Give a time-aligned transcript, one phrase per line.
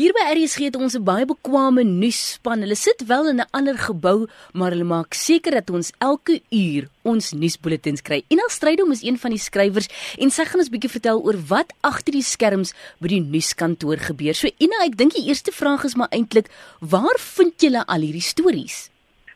[0.00, 2.62] Hier by RSG het ons 'n baie bekwame nuusspan.
[2.64, 6.88] Hulle sit wel in 'n ander gebou, maar hulle maak seker dat ons elke uur
[7.02, 8.22] ons nuusbulletins kry.
[8.30, 11.74] Ina Strydom is een van die skrywers en sy gaan ons bietjie vertel oor wat
[11.82, 14.34] agter die skerms by die nuuskantoor gebeur.
[14.34, 16.48] So Ina, ek dink die eerste vraag is maar eintlik,
[16.80, 18.90] waar vind julle al hierdie stories?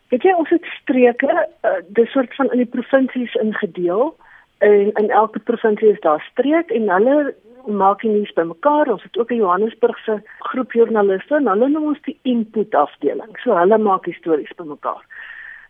[0.09, 4.17] Weet jy, ons het streke, uh, dis soort van in die provinsies ingedeel
[4.59, 7.35] en in elke provinsie is daar streek en hulle
[7.67, 8.91] maak die nuus bymekaar.
[8.93, 13.39] Ons het ook 'n Johannesburgse groep joernaliste en hulle noem ons die input afdeling.
[13.43, 15.05] So hulle maak die stories bymekaar.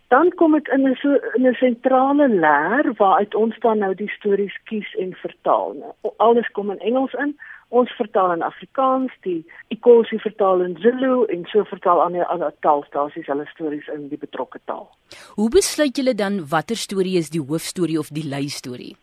[0.07, 4.09] Dan kom dit in 'n so in 'n sentrale leer waaruit ons dan nou die
[4.09, 5.73] stories kies en vertaal.
[5.73, 7.37] Nou, alles kom in Engels in.
[7.69, 13.25] Ons vertaal in Afrikaans, die Ikosi vertaal in Zulu en so vertaal ander ander taalstasies
[13.25, 14.89] hulle stories in die betrokke taal.
[15.35, 18.95] Hoe besluit julle dan watter storie is die hoofstorie of die lei storie?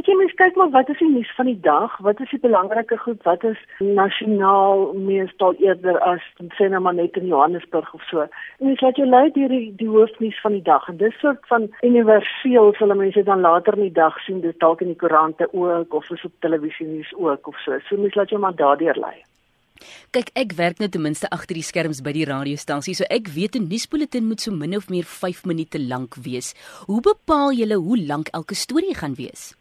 [0.00, 1.92] Ek jy mens kyk maar wat is die nuus van die dag?
[2.00, 3.18] Wat is die belangrike goed?
[3.28, 6.24] Wat is nasionaal meestal eerder as
[6.56, 8.24] sê nou maar net in Johannesburg of so?
[8.24, 11.44] En mens laat jou lei deur die, die hoofnuus van die dag en dis soort
[11.52, 15.50] van universeel sal mense dan later in die dag sien dit dalk in die koerante
[15.52, 17.76] ook of op televisie nuus ook of so.
[17.90, 19.18] So mens laat jou maar daardeur lei.
[20.16, 23.60] Kyk, ek werk nou ten minste agter die skerms by die radiostasie, so ek weet
[23.60, 26.54] 'n nuusbulletin moet so min of meer 5 minute lank wees.
[26.88, 29.59] Hoe bepaal jy hoe lank elke storie gaan wees?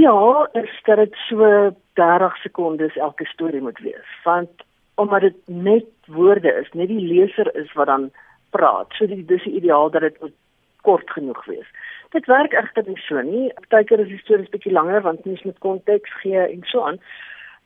[0.00, 4.50] Die ideaal is dat dit so 30 sekondes elke storie moet wees, want
[4.94, 8.06] omdat dit net woorde is, net die leser is wat dan
[8.50, 8.86] praat.
[8.96, 10.16] So dit is ideaal dat dit
[10.80, 11.68] kort genoeg wees.
[12.16, 13.52] Dit werk egter nie so nie.
[13.52, 16.96] Partykeer is die stories bietjie langer want mens moet konteks gee en so aan.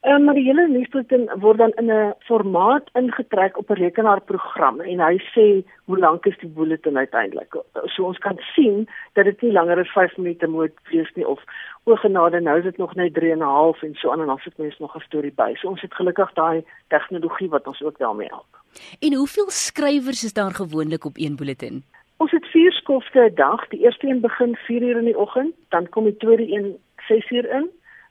[0.05, 4.99] Ehm maar die hele nuusbulletin word dan in 'n formaat ingetrek op 'n rekenaarprogram en
[5.01, 5.47] hy sê
[5.85, 7.55] hoe lank is die bulletin uiteindelik.
[7.85, 11.41] So ons kan sien dat dit nie langer as 5 minute moet wees nie of
[11.85, 14.27] o genade nou is dit nog net 3 en 'n half en so aan en
[14.27, 15.55] dan sit mense nog 'n storie by.
[15.55, 18.53] So ons het gelukkig daai tegnologie wat ons ook daarmee help.
[19.01, 21.83] En hoeveel skrywers is daar gewoonlik op een bulletin?
[22.17, 23.69] Ons het 4 skofte 'n dag.
[23.69, 27.31] Die eerste een begin 4 uur in die oggend, dan kom die tweede een 6
[27.31, 27.71] uur in,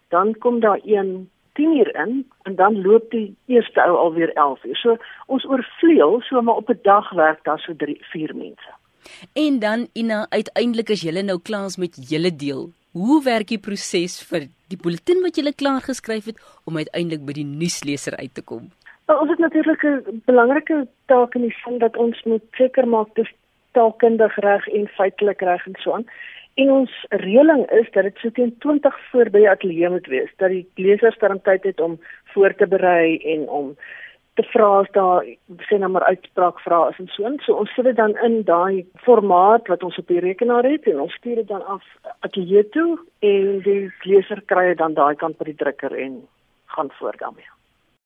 [0.09, 4.63] dan kom daar een 10 uur in en dan loop die eerste ou alweer 11
[4.63, 4.75] uur.
[4.75, 8.69] So ons oorvleuel so maar op 'n dag werk daar so 3 4 mense.
[9.33, 13.59] En dan Ina uiteindelik as jy nou klaar is met julle deel, hoe werk die
[13.59, 18.33] proses vir die bulletin wat jy klaar geskryf het om uiteindelik by die nuusleser uit
[18.33, 18.71] te kom?
[19.07, 23.15] Nou, ons het natuurlik 'n belangrike taak in die sin dat ons moet seker maak
[23.15, 23.31] dis
[23.77, 26.07] taalkundig reg en feitelik reg en so aan.
[26.61, 30.31] En ons reëling is dat dit so teen 20 voor by die ateljee moet wees,
[30.37, 31.99] dat die lesers dan tyd het om
[32.33, 33.73] voor te berei en om
[34.33, 35.25] te vra as daar
[35.69, 38.39] sê nou maar uitspraak vra is en so en so ons sit dit dan in
[38.49, 41.85] daai formaat wat ons op die rekenaar het en ons stuur dit dan af
[42.25, 42.97] ateljee toe
[43.31, 46.23] en die leser kry dit dan daai kant by die drukker en
[46.75, 47.49] gaan voort daarmee.